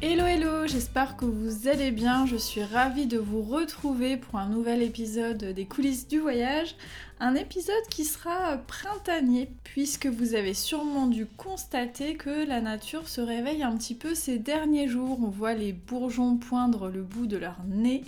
[0.00, 2.24] Hello hello, j'espère que vous allez bien.
[2.24, 6.76] Je suis ravie de vous retrouver pour un nouvel épisode des coulisses du voyage.
[7.18, 13.20] Un épisode qui sera printanier puisque vous avez sûrement dû constater que la nature se
[13.20, 15.18] réveille un petit peu ces derniers jours.
[15.20, 18.04] On voit les bourgeons poindre le bout de leur nez.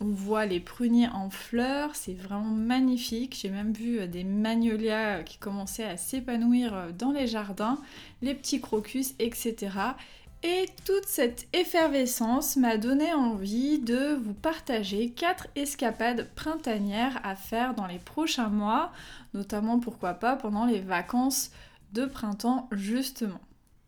[0.00, 3.36] On voit les pruniers en fleurs, c'est vraiment magnifique.
[3.40, 7.78] J'ai même vu des magnolias qui commençaient à s'épanouir dans les jardins,
[8.22, 9.70] les petits crocus, etc.
[10.46, 17.74] Et toute cette effervescence m'a donné envie de vous partager quatre escapades printanières à faire
[17.74, 18.92] dans les prochains mois,
[19.32, 21.50] notamment pourquoi pas pendant les vacances
[21.94, 23.40] de printemps justement.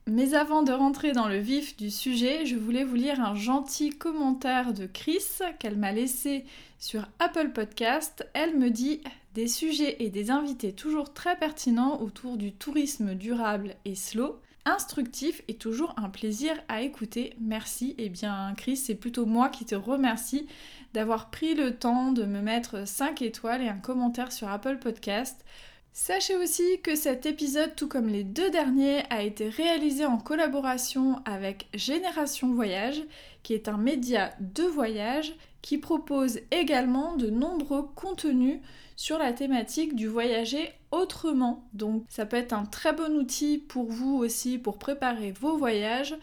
[0.06, 3.90] Mais avant de rentrer dans le vif du sujet, je voulais vous lire un gentil
[3.90, 5.26] commentaire de Chris
[5.58, 6.46] qu'elle m'a laissé
[6.78, 8.26] sur Apple Podcast.
[8.32, 9.02] Elle me dit
[9.34, 15.40] des sujets et des invités toujours très pertinents autour du tourisme durable et slow instructif
[15.48, 17.34] et toujours un plaisir à écouter.
[17.40, 17.94] Merci.
[17.96, 20.46] Et eh bien Chris, c'est plutôt moi qui te remercie
[20.92, 25.44] d'avoir pris le temps de me mettre 5 étoiles et un commentaire sur Apple Podcast.
[25.92, 31.22] Sachez aussi que cet épisode, tout comme les deux derniers, a été réalisé en collaboration
[31.24, 33.02] avec Génération Voyage,
[33.42, 35.32] qui est un média de voyage
[35.66, 38.60] qui propose également de nombreux contenus
[38.94, 41.68] sur la thématique du voyager autrement.
[41.72, 46.14] Donc ça peut être un très bon outil pour vous aussi pour préparer vos voyages.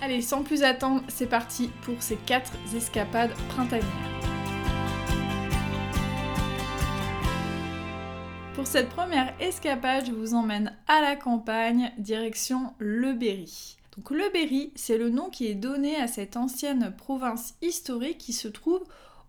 [0.00, 3.90] Allez, sans plus attendre, c'est parti pour ces quatre escapades printanières.
[8.54, 13.81] Pour cette première escapade, je vous emmène à la campagne, direction Le Berry.
[13.96, 18.32] Donc Le Berry, c'est le nom qui est donné à cette ancienne province historique qui
[18.32, 18.82] se trouve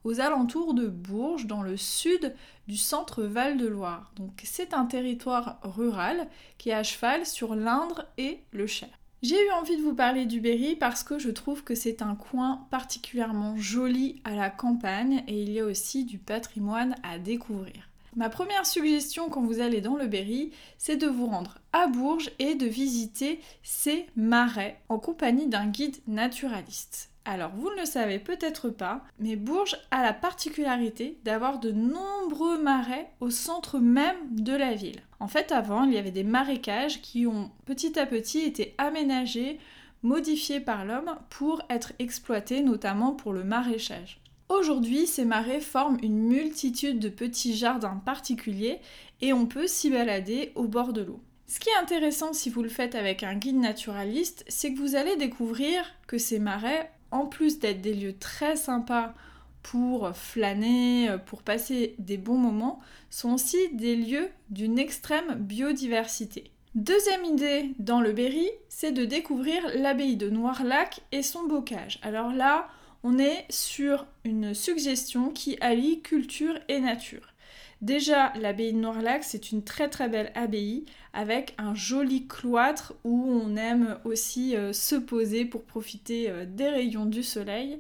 [0.04, 2.34] aux alentours de Bourges, dans le sud
[2.68, 4.12] du centre Val-de-Loire.
[4.16, 8.90] Donc c'est un territoire rural qui est à cheval sur l'Indre et le Cher.
[9.22, 12.16] J'ai eu envie de vous parler du Berry parce que je trouve que c'est un
[12.16, 17.90] coin particulièrement joli à la campagne et il y a aussi du patrimoine à découvrir.
[18.16, 22.30] Ma première suggestion quand vous allez dans le Berry, c'est de vous rendre à Bourges
[22.38, 27.10] et de visiter ces marais en compagnie d'un guide naturaliste.
[27.26, 32.62] Alors, vous ne le savez peut-être pas, mais Bourges a la particularité d'avoir de nombreux
[32.62, 35.02] marais au centre même de la ville.
[35.20, 39.58] En fait, avant, il y avait des marécages qui ont petit à petit été aménagés,
[40.04, 44.20] modifiés par l'homme pour être exploités, notamment pour le maraîchage.
[44.50, 48.80] Aujourd'hui, ces marais forment une multitude de petits jardins particuliers
[49.22, 51.22] et on peut s'y balader au bord de l'eau.
[51.48, 54.96] Ce qui est intéressant si vous le faites avec un guide naturaliste, c'est que vous
[54.96, 59.14] allez découvrir que ces marais en plus d'être des lieux très sympas
[59.62, 62.80] pour flâner, pour passer des bons moments,
[63.10, 66.52] sont aussi des lieux d'une extrême biodiversité.
[66.76, 72.00] Deuxième idée dans le Berry, c'est de découvrir l'abbaye de Noirlac et son bocage.
[72.02, 72.68] Alors là,
[73.04, 77.34] on est sur une suggestion qui allie culture et nature.
[77.82, 83.30] Déjà, l'abbaye de Noirlac, c'est une très très belle abbaye avec un joli cloître où
[83.30, 87.80] on aime aussi euh, se poser pour profiter euh, des rayons du soleil.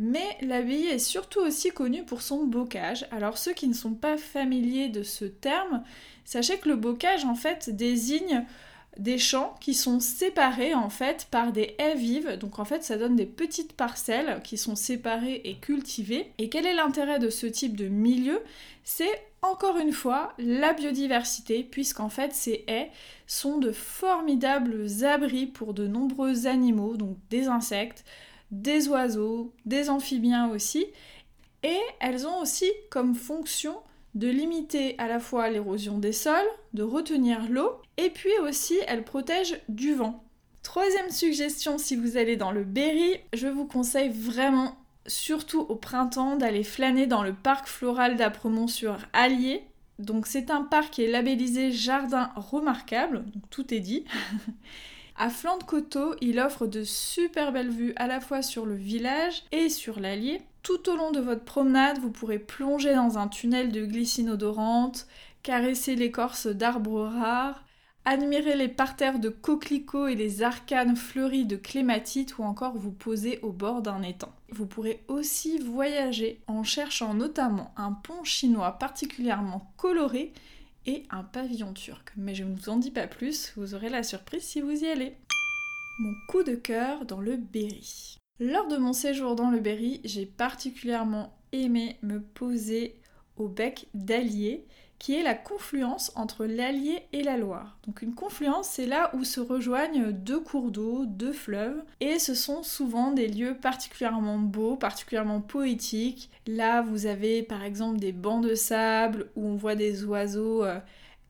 [0.00, 3.06] Mais l'abbaye est surtout aussi connue pour son bocage.
[3.12, 5.84] Alors ceux qui ne sont pas familiers de ce terme,
[6.24, 8.44] sachez que le bocage en fait désigne
[8.98, 12.36] des champs qui sont séparés en fait par des haies vives.
[12.38, 16.32] Donc en fait ça donne des petites parcelles qui sont séparées et cultivées.
[16.38, 18.40] Et quel est l'intérêt de ce type de milieu?
[18.84, 22.90] C'est encore une fois la biodiversité puisqu'en fait ces haies
[23.26, 28.04] sont de formidables abris pour de nombreux animaux, donc des insectes,
[28.50, 30.86] des oiseaux, des amphibiens aussi.
[31.62, 33.76] Et elles ont aussi comme fonction
[34.16, 36.34] de limiter à la fois l'érosion des sols,
[36.72, 40.24] de retenir l'eau, et puis aussi elles protègent du vent.
[40.62, 44.74] Troisième suggestion, si vous allez dans le Berry, je vous conseille vraiment,
[45.06, 49.62] surtout au printemps, d'aller flâner dans le parc floral d'Apremont sur Allier.
[49.98, 54.04] Donc c'est un parc qui est labellisé Jardin remarquable, donc tout est dit.
[55.18, 58.74] À flanc de coteau, il offre de super belles vues à la fois sur le
[58.74, 60.42] village et sur l'Allier.
[60.62, 65.06] Tout au long de votre promenade, vous pourrez plonger dans un tunnel de glycine odorante,
[65.42, 67.64] caresser l'écorce d'arbres rares,
[68.04, 73.40] admirer les parterres de coquelicots et les arcanes fleuries de clématites ou encore vous poser
[73.40, 74.34] au bord d'un étang.
[74.50, 80.34] Vous pourrez aussi voyager en cherchant notamment un pont chinois particulièrement coloré
[80.86, 82.12] et un pavillon turc.
[82.16, 84.86] Mais je ne vous en dis pas plus, vous aurez la surprise si vous y
[84.86, 85.16] allez.
[85.98, 88.18] Mon coup de cœur dans le Berry.
[88.38, 93.00] Lors de mon séjour dans le Berry, j'ai particulièrement aimé me poser
[93.36, 94.66] au bec d'Allier,
[94.98, 97.78] qui est la confluence entre l'Allier et la Loire.
[97.86, 102.34] Donc une confluence, c'est là où se rejoignent deux cours d'eau, deux fleuves, et ce
[102.34, 106.30] sont souvent des lieux particulièrement beaux, particulièrement poétiques.
[106.46, 110.78] Là, vous avez par exemple des bancs de sable où on voit des oiseaux euh,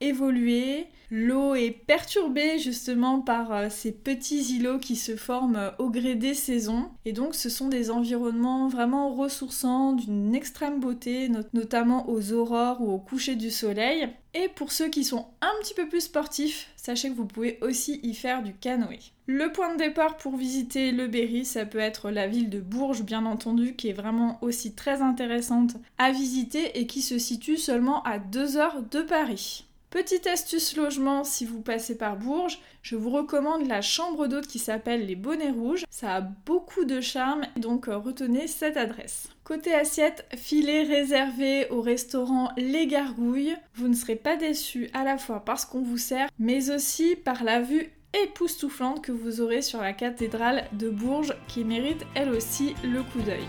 [0.01, 0.87] évoluer.
[1.09, 6.15] L'eau est perturbée justement par euh, ces petits îlots qui se forment euh, au gré
[6.15, 6.89] des saisons.
[7.05, 12.91] Et donc ce sont des environnements vraiment ressourçants, d'une extrême beauté, notamment aux aurores ou
[12.91, 14.09] au coucher du soleil.
[14.33, 18.01] Et pour ceux qui sont un petit peu plus sportifs, sachez que vous pouvez aussi
[18.03, 18.99] y faire du canoë.
[19.27, 23.03] Le point de départ pour visiter le Berry, ça peut être la ville de Bourges,
[23.03, 28.03] bien entendu, qui est vraiment aussi très intéressante à visiter et qui se situe seulement
[28.03, 29.66] à 2 heures de Paris.
[29.89, 34.59] Petite astuce logement si vous passez par Bourges, je vous recommande la chambre d'hôte qui
[34.59, 35.85] s'appelle les Bonnets Rouges.
[35.89, 39.29] Ça a beaucoup de charme, donc euh, retenez cette adresse.
[39.45, 43.55] Côté assiette, filet réservé au restaurant Les Gargouilles.
[43.75, 47.45] Vous ne serez pas déçus à la fois parce qu'on vous sert, mais aussi par
[47.45, 47.89] la vue
[48.25, 53.21] époustouflante que vous aurez sur la cathédrale de Bourges qui mérite elle aussi le coup
[53.21, 53.47] d'œil.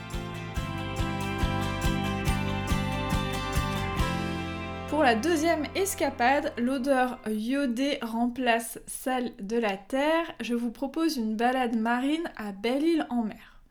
[4.98, 10.34] Pour la deuxième escapade, l'odeur iodée remplace celle de la terre.
[10.40, 13.62] Je vous propose une balade marine à Belle-Île-en-Mer.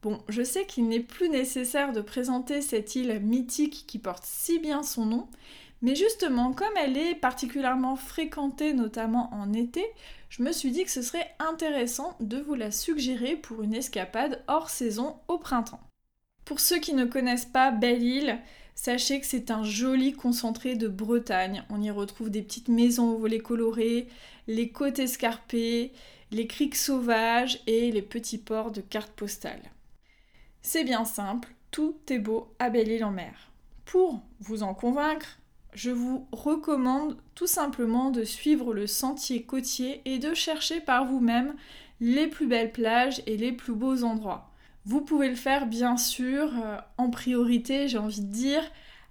[0.00, 4.60] Bon, je sais qu'il n'est plus nécessaire de présenter cette île mythique qui porte si
[4.60, 5.28] bien son nom,
[5.82, 9.84] mais justement, comme elle est particulièrement fréquentée, notamment en été,
[10.30, 14.42] je me suis dit que ce serait intéressant de vous la suggérer pour une escapade
[14.48, 15.82] hors saison au printemps.
[16.46, 18.38] Pour ceux qui ne connaissent pas Belle-Île,
[18.74, 21.64] Sachez que c'est un joli concentré de Bretagne.
[21.70, 24.08] On y retrouve des petites maisons aux volets colorés,
[24.46, 25.92] les côtes escarpées,
[26.30, 29.70] les criques sauvages et les petits ports de cartes postales.
[30.62, 33.52] C'est bien simple, tout est beau à Belle-Île-en-Mer.
[33.84, 35.38] Pour vous en convaincre,
[35.74, 41.54] je vous recommande tout simplement de suivre le sentier côtier et de chercher par vous-même
[42.00, 44.51] les plus belles plages et les plus beaux endroits.
[44.84, 48.62] Vous pouvez le faire bien sûr euh, en priorité, j'ai envie de dire,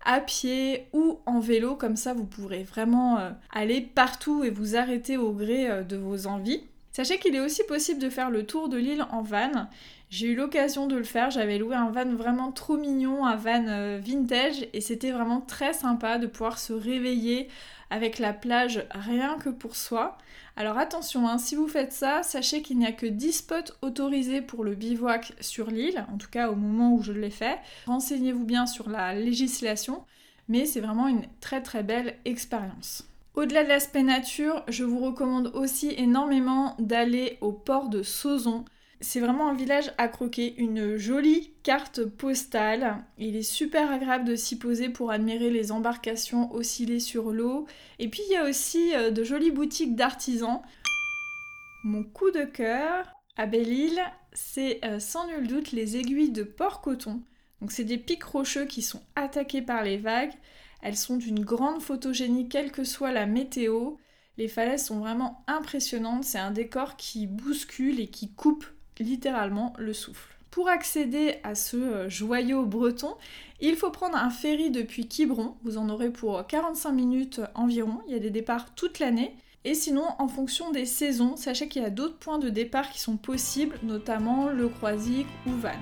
[0.04, 4.76] à pied ou en vélo, comme ça vous pourrez vraiment euh, aller partout et vous
[4.76, 6.64] arrêter au gré euh, de vos envies.
[6.92, 9.70] Sachez qu'il est aussi possible de faire le tour de l'île en van.
[10.10, 13.98] J'ai eu l'occasion de le faire, j'avais loué un van vraiment trop mignon, un van
[13.98, 17.48] vintage, et c'était vraiment très sympa de pouvoir se réveiller
[17.90, 20.18] avec la plage rien que pour soi.
[20.58, 24.42] Alors attention, hein, si vous faites ça, sachez qu'il n'y a que 10 spots autorisés
[24.42, 27.58] pour le bivouac sur l'île, en tout cas au moment où je l'ai fait.
[27.86, 30.04] Renseignez-vous bien sur la législation,
[30.50, 33.08] mais c'est vraiment une très très belle expérience.
[33.34, 38.66] Au-delà de l'aspect nature, je vous recommande aussi énormément d'aller au port de Sauzon.
[39.04, 43.04] C'est vraiment un village à croquer, une jolie carte postale.
[43.18, 47.66] Il est super agréable de s'y poser pour admirer les embarcations osciller sur l'eau.
[47.98, 50.62] Et puis il y a aussi euh, de jolies boutiques d'artisans.
[51.84, 54.00] Mon coup de cœur à Belle-Île,
[54.34, 57.24] c'est euh, sans nul doute les aiguilles de porc-coton.
[57.60, 60.34] Donc c'est des pics rocheux qui sont attaqués par les vagues.
[60.84, 63.96] Elles sont d'une grande photogénie quelle que soit la météo.
[64.38, 68.66] Les falaises sont vraiment impressionnantes, c'est un décor qui bouscule et qui coupe
[69.02, 70.36] littéralement le souffle.
[70.52, 73.16] Pour accéder à ce euh, joyau breton,
[73.62, 75.56] il faut prendre un ferry depuis Quiberon.
[75.64, 78.02] Vous en aurez pour 45 minutes environ.
[78.08, 79.36] Il y a des départs toute l'année.
[79.64, 83.00] Et sinon, en fonction des saisons, sachez qu'il y a d'autres points de départ qui
[83.00, 85.80] sont possibles, notamment le Croisic ou Vannes.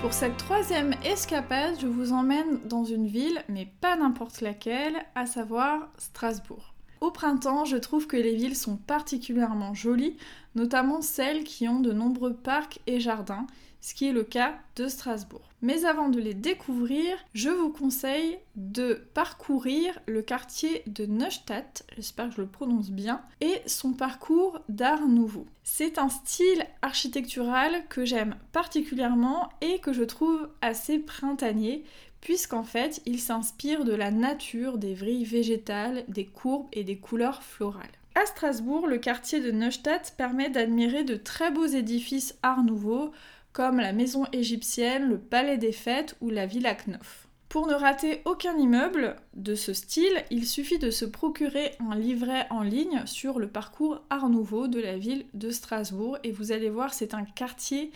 [0.00, 5.26] Pour cette troisième escapade, je vous emmène dans une ville, mais pas n'importe laquelle, à
[5.26, 6.71] savoir Strasbourg.
[7.02, 10.16] Au printemps, je trouve que les villes sont particulièrement jolies,
[10.54, 13.48] notamment celles qui ont de nombreux parcs et jardins,
[13.80, 15.50] ce qui est le cas de Strasbourg.
[15.62, 22.28] Mais avant de les découvrir, je vous conseille de parcourir le quartier de Neustadt, j'espère
[22.28, 25.46] que je le prononce bien, et son parcours d'art nouveau.
[25.64, 31.82] C'est un style architectural que j'aime particulièrement et que je trouve assez printanier
[32.22, 37.42] puisqu'en fait il s'inspire de la nature, des vrilles végétales, des courbes et des couleurs
[37.42, 37.84] florales.
[38.14, 43.12] À Strasbourg, le quartier de Neustadt permet d'admirer de très beaux édifices art nouveau,
[43.52, 47.26] comme la maison égyptienne, le palais des fêtes ou la Villa Knopf.
[47.48, 52.46] Pour ne rater aucun immeuble de ce style, il suffit de se procurer un livret
[52.48, 56.70] en ligne sur le parcours Art Nouveau de la ville de Strasbourg et vous allez
[56.70, 57.92] voir c'est un quartier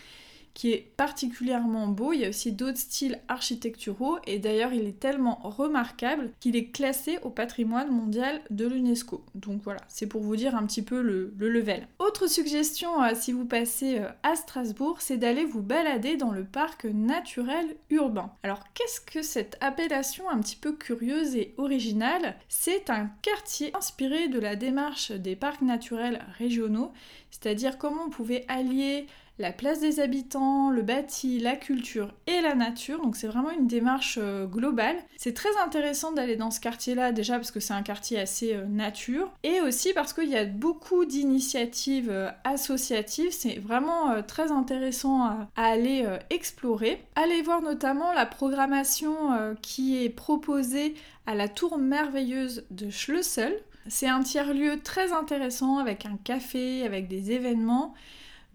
[0.57, 2.13] qui est particulièrement beau.
[2.13, 6.71] Il y a aussi d'autres styles architecturaux et d'ailleurs il est tellement remarquable qu'il est
[6.71, 9.23] classé au patrimoine mondial de l'UNESCO.
[9.35, 11.87] Donc voilà, c'est pour vous dire un petit peu le, level.
[11.99, 16.43] Autre suggestion euh, si vous passez euh, à Strasbourg, c'est d'aller vous balader dans le
[16.43, 18.31] parc naturel urbain.
[18.41, 22.35] Alors qu'est-ce que cette appellation un petit peu curieuse et originale?
[22.49, 26.93] C'est un quartier inspiré de la démarche des parcs naturels régionaux,
[27.29, 29.05] c'est-à-dire comment on pouvait allier
[29.39, 33.01] la place des habitants, le bâti, la culture et la nature.
[33.01, 34.97] Donc c'est vraiment une démarche euh, globale.
[35.17, 38.65] C'est très intéressant d'aller dans ce quartier-là déjà parce que c'est un quartier assez euh,
[38.65, 43.31] nature et aussi parce qu'il y a beaucoup d'initiatives euh, associatives.
[43.31, 47.03] C'est vraiment très intéressant à, aller explorer.
[47.15, 53.53] Allez voir notamment la programmation qui est proposée à la tour merveilleuse de Schlüssel.
[53.87, 57.93] C'est un tiers-lieu très intéressant avec un café, avec des événements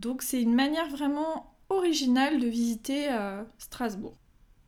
[0.02, 4.16] donc c'est une manière vraiment originale de visiter euh, Strasbourg.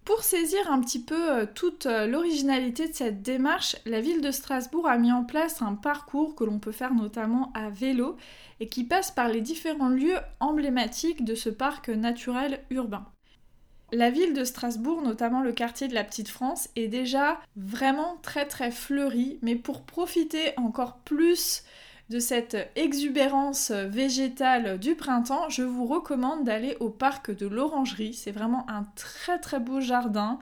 [0.05, 4.31] Pour saisir un petit peu euh, toute euh, l'originalité de cette démarche, la ville de
[4.31, 8.17] Strasbourg a mis en place un parcours que l'on peut faire notamment à vélo
[8.61, 13.07] et qui passe par les différents lieux emblématiques de ce parc naturel urbain.
[13.93, 18.47] La ville de Strasbourg, notamment le quartier de la Petite France, est déjà vraiment très
[18.47, 21.65] très fleurie, mais pour profiter encore plus
[22.11, 28.15] de cette exubérance végétale du printemps, je vous recommande d'aller au parc de l'Orangerie.
[28.15, 30.39] C'est vraiment un très très beau jardin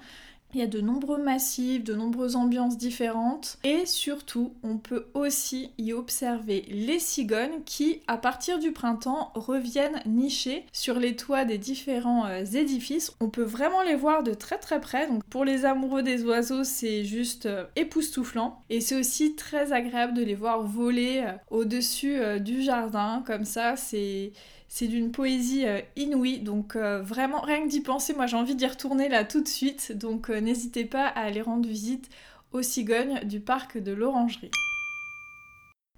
[0.54, 3.58] il y a de nombreux massifs, de nombreuses ambiances différentes.
[3.64, 10.02] Et surtout on peut aussi y observer les cigognes qui à partir du printemps reviennent
[10.06, 13.14] nicher sur les toits des différents euh, édifices.
[13.20, 15.08] On peut vraiment les voir de très très près.
[15.08, 18.60] Donc pour les amoureux des oiseaux c'est juste euh, époustouflant.
[18.70, 23.22] Et c'est aussi très agréable de les voir voler euh, au-dessus du jardin.
[23.26, 24.32] Comme ça c'est
[24.74, 28.54] c'est d'une poésie euh, inouïe, donc euh, vraiment rien que d'y penser, moi j'ai envie
[28.54, 32.08] d'y retourner là tout de suite, donc euh, n'hésitez pas à aller rendre visite
[32.52, 34.50] aux cigognes du parc de l'Orangerie.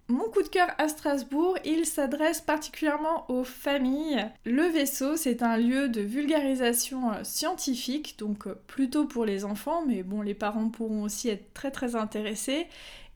[0.09, 4.27] Mon coup de cœur à Strasbourg, il s'adresse particulièrement aux familles.
[4.45, 10.21] Le vaisseau, c'est un lieu de vulgarisation scientifique, donc plutôt pour les enfants, mais bon,
[10.21, 12.67] les parents pourront aussi être très très intéressés.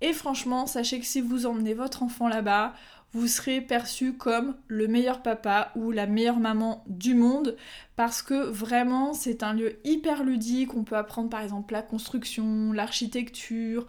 [0.00, 2.74] Et franchement, sachez que si vous emmenez votre enfant là-bas,
[3.12, 7.56] vous serez perçu comme le meilleur papa ou la meilleure maman du monde
[7.96, 12.72] parce que vraiment c'est un lieu hyper ludique, on peut apprendre par exemple la construction,
[12.72, 13.86] l'architecture,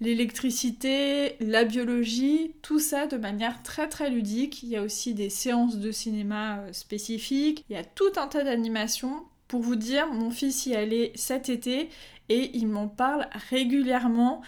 [0.00, 4.62] l'électricité, la biologie, tout ça de manière très très ludique.
[4.62, 8.26] Il y a aussi des séances de cinéma euh, spécifiques, il y a tout un
[8.26, 9.24] tas d'animations.
[9.48, 11.88] Pour vous dire, mon fils y allait cet été
[12.28, 14.42] et il m'en parle régulièrement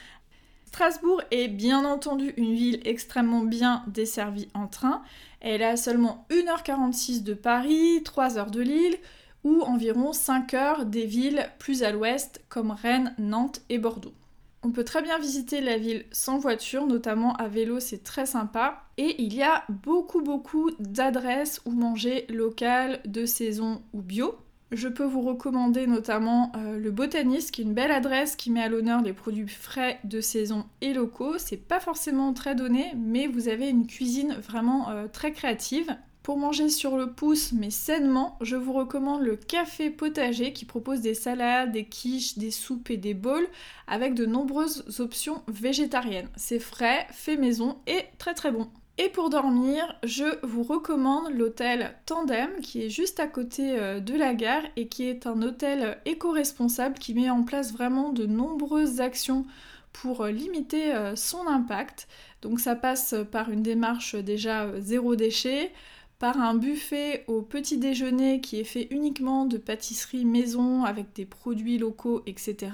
[0.73, 5.03] Strasbourg est bien entendu une ville extrêmement bien desservie en train.
[5.41, 8.97] Elle a seulement 1h46 de Paris, 3h de Lille
[9.43, 14.15] ou environ 5 heures des villes plus à l'ouest comme Rennes, Nantes et Bordeaux.
[14.63, 18.85] On peut très bien visiter la ville sans voiture, notamment à vélo, c'est très sympa.
[18.97, 24.39] Et il y a beaucoup beaucoup d'adresses où manger local, de saison ou bio.
[24.73, 28.63] Je peux vous recommander notamment euh, le Botaniste, qui est une belle adresse qui met
[28.63, 31.39] à l'honneur les produits frais de saison et locaux.
[31.39, 35.97] C'est pas forcément très donné, mais vous avez une cuisine vraiment euh, très créative.
[36.23, 41.01] Pour manger sur le pouce, mais sainement, je vous recommande le café potager qui propose
[41.01, 43.49] des salades, des quiches, des soupes et des bowls
[43.89, 46.29] avec de nombreuses options végétariennes.
[46.37, 48.69] C'est frais, fait maison et très très bon.
[49.03, 54.13] Et pour dormir, je vous recommande l'hôtel Tandem qui est juste à côté euh, de
[54.13, 59.01] la gare et qui est un hôtel éco-responsable qui met en place vraiment de nombreuses
[59.01, 59.47] actions
[59.95, 62.09] pour euh, limiter euh, son impact.
[62.43, 65.73] Donc ça passe par une démarche déjà zéro déchet,
[66.19, 71.25] par un buffet au petit déjeuner qui est fait uniquement de pâtisserie maison avec des
[71.25, 72.69] produits locaux, etc.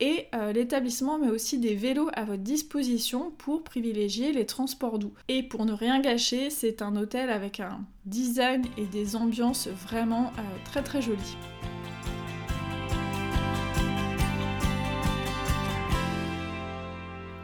[0.00, 5.12] Et euh, l'établissement met aussi des vélos à votre disposition pour privilégier les transports doux.
[5.28, 10.32] Et pour ne rien gâcher, c'est un hôtel avec un design et des ambiances vraiment
[10.38, 11.36] euh, très très jolies.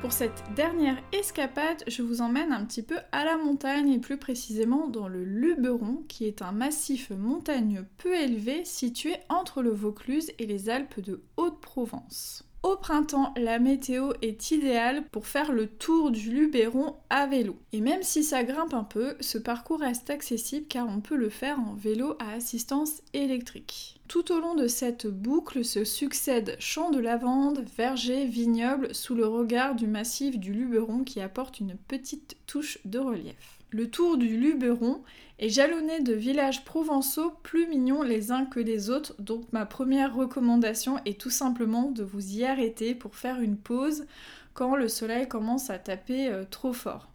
[0.01, 4.19] Pour cette dernière escapade, je vous emmène un petit peu à la montagne et plus
[4.19, 10.31] précisément dans le Luberon, qui est un massif montagneux peu élevé situé entre le Vaucluse
[10.39, 12.46] et les Alpes de Haute-Provence.
[12.63, 17.57] Au printemps, la météo est idéale pour faire le tour du Luberon à vélo.
[17.73, 21.29] Et même si ça grimpe un peu, ce parcours reste accessible car on peut le
[21.29, 24.01] faire en vélo à assistance électrique.
[24.09, 29.27] Tout au long de cette boucle se succèdent champs de lavande, vergers, vignobles sous le
[29.27, 33.56] regard du massif du Luberon qui apporte une petite touche de relief.
[33.71, 35.03] Le tour du Luberon
[35.41, 40.15] est jalonné de villages provençaux plus mignons les uns que les autres, donc ma première
[40.15, 44.07] recommandation est tout simplement de vous y arrêter pour faire une pause
[44.55, 47.09] quand le soleil commence à taper euh, trop fort.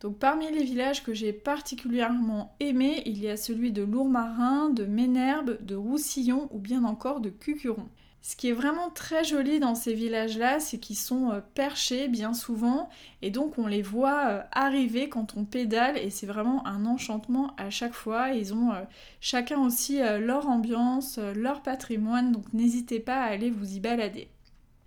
[0.00, 4.84] Donc parmi les villages que j'ai particulièrement aimés, il y a celui de Lourmarin, de
[4.84, 7.88] Ménherbe, de Roussillon ou bien encore de Cucuron.
[8.26, 12.32] Ce qui est vraiment très joli dans ces villages-là, c'est qu'ils sont euh, perchés bien
[12.32, 12.88] souvent
[13.20, 17.54] et donc on les voit euh, arriver quand on pédale et c'est vraiment un enchantement
[17.58, 18.30] à chaque fois.
[18.30, 18.80] Ils ont euh,
[19.20, 24.28] chacun aussi leur ambiance, leur patrimoine, donc n'hésitez pas à aller vous y balader.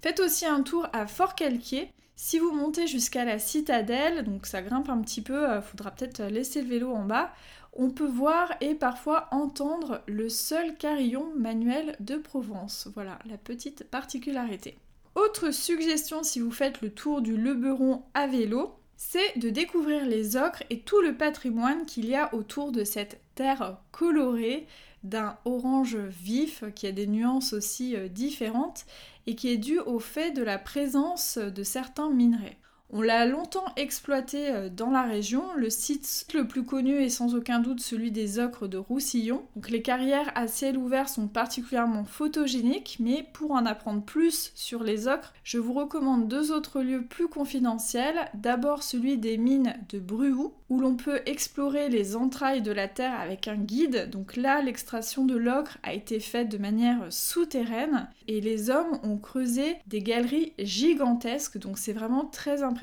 [0.01, 1.91] Faites aussi un tour à Fort-Calquier.
[2.15, 6.23] Si vous montez jusqu'à la citadelle, donc ça grimpe un petit peu, il faudra peut-être
[6.23, 7.31] laisser le vélo en bas,
[7.77, 12.89] on peut voir et parfois entendre le seul carillon manuel de Provence.
[12.93, 14.77] Voilà la petite particularité.
[15.15, 20.35] Autre suggestion si vous faites le tour du Leberon à vélo, c'est de découvrir les
[20.35, 24.67] ocres et tout le patrimoine qu'il y a autour de cette terre colorée
[25.03, 28.85] d'un orange vif qui a des nuances aussi euh, différentes
[29.27, 32.57] et qui est dû au fait de la présence de certains minerais.
[32.89, 35.43] On l'a longtemps exploité euh, dans la région.
[35.57, 39.43] Le site le plus connu est sans aucun doute celui des ocres de Roussillon.
[39.55, 44.83] Donc les carrières à ciel ouvert sont particulièrement photogéniques, mais pour en apprendre plus sur
[44.83, 48.29] les ocres, je vous recommande deux autres lieux plus confidentiels.
[48.33, 53.19] D'abord celui des mines de Bruhou, où l'on peut explorer les entrailles de la Terre
[53.19, 54.09] avec un guide.
[54.09, 59.17] Donc là, l'extraction de l'ocre a été faite de manière souterraine et les hommes ont
[59.17, 61.57] creusé des galeries gigantesques.
[61.57, 62.76] Donc c'est vraiment très important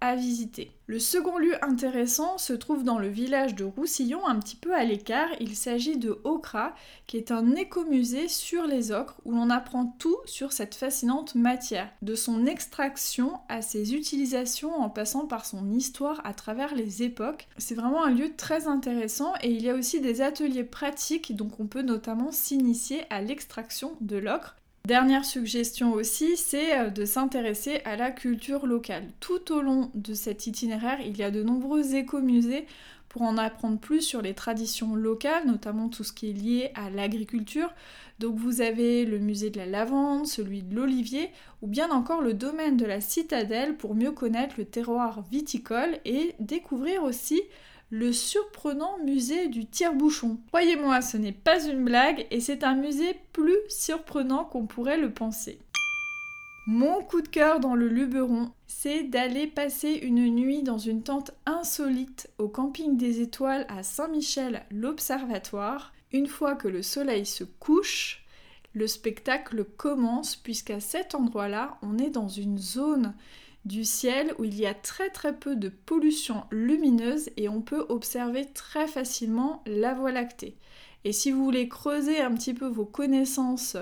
[0.00, 0.72] à visiter.
[0.86, 4.82] Le second lieu intéressant se trouve dans le village de Roussillon, un petit peu à
[4.82, 5.28] l'écart.
[5.38, 6.74] Il s'agit de Okra,
[7.06, 11.88] qui est un écomusée sur les ocres où l'on apprend tout sur cette fascinante matière,
[12.02, 17.46] de son extraction à ses utilisations en passant par son histoire à travers les époques.
[17.56, 21.60] C'est vraiment un lieu très intéressant et il y a aussi des ateliers pratiques, donc
[21.60, 24.56] on peut notamment s'initier à l'extraction de l'ocre.
[24.86, 29.08] Dernière suggestion aussi, c'est euh, de s'intéresser à la culture locale.
[29.20, 32.66] Tout au long de cet itinéraire, il y a de nombreux écomusées
[33.10, 36.90] pour en apprendre plus sur les traditions locales, notamment tout ce qui est lié à
[36.90, 37.74] l'agriculture.
[38.20, 42.34] Donc vous avez le musée de la lavande, celui de l'olivier, ou bien encore le
[42.34, 47.42] domaine de la citadelle pour mieux connaître le terroir viticole et découvrir aussi
[47.90, 50.38] le surprenant musée du tire-bouchon.
[50.48, 55.12] Croyez-moi, ce n'est pas une blague et c'est un musée plus surprenant qu'on pourrait le
[55.12, 55.58] penser.
[56.66, 61.32] Mon coup de cœur dans le Luberon, c'est d'aller passer une nuit dans une tente
[61.44, 65.92] insolite au camping des étoiles à Saint-Michel, l'Observatoire.
[66.12, 68.24] Une fois que le soleil se couche,
[68.72, 73.14] le spectacle commence puisqu'à cet endroit-là, on est dans une zone
[73.64, 77.86] du ciel où il y a très très peu de pollution lumineuse et on peut
[77.88, 80.56] observer très facilement la Voie lactée.
[81.04, 83.76] Et si vous voulez creuser un petit peu vos connaissances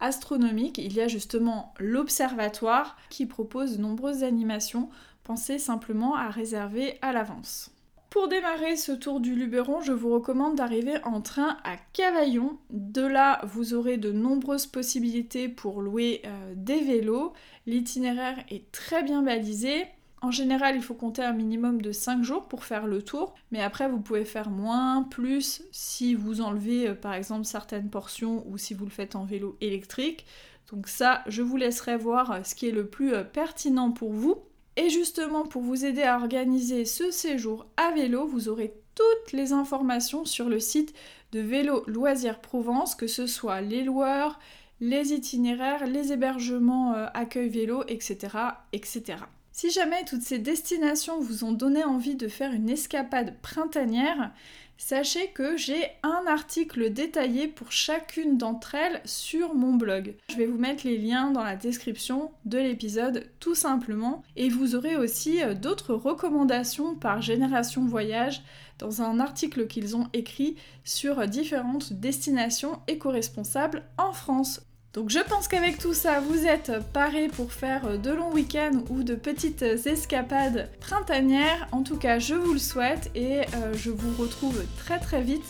[0.00, 4.90] astronomiques, il y a justement l'observatoire qui propose de nombreuses animations.
[5.24, 7.70] Pensez simplement à réserver à l'avance.
[8.18, 12.58] Pour démarrer ce tour du Luberon, je vous recommande d'arriver en train à Cavaillon.
[12.68, 17.32] De là, vous aurez de nombreuses possibilités pour louer euh, des vélos.
[17.66, 19.86] L'itinéraire est très bien balisé.
[20.20, 23.62] En général, il faut compter un minimum de 5 jours pour faire le tour, mais
[23.62, 28.58] après vous pouvez faire moins, plus si vous enlevez euh, par exemple certaines portions ou
[28.58, 30.26] si vous le faites en vélo électrique.
[30.72, 34.42] Donc ça, je vous laisserai voir euh, ce qui est le plus pertinent pour vous.
[34.78, 39.52] Et justement, pour vous aider à organiser ce séjour à vélo, vous aurez toutes les
[39.52, 40.94] informations sur le site
[41.32, 44.38] de Vélo Loisirs Provence, que ce soit les loueurs,
[44.80, 48.36] les itinéraires, les hébergements euh, accueil vélo, etc.,
[48.72, 49.18] etc.
[49.50, 54.30] Si jamais toutes ces destinations vous ont donné envie de faire une escapade printanière,
[54.78, 60.14] sachez que j'ai un article détaillé pour chacune d'entre elles sur mon blog.
[60.30, 64.76] Je vais vous mettre les liens dans la description de l'épisode tout simplement et vous
[64.76, 68.42] aurez aussi euh, d'autres recommandations par Génération Voyage
[68.78, 74.60] dans un article qu'ils ont écrit sur différentes destinations éco-responsables en France.
[74.94, 79.02] Donc je pense qu'avec tout ça, vous êtes parés pour faire de longs week-ends ou
[79.02, 81.68] de petites escapades printanières.
[81.72, 85.44] En tout cas, je vous le souhaite et euh, je vous retrouve très très vite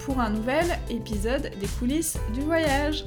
[0.00, 3.04] pour un nouvel épisode des coulisses du voyage.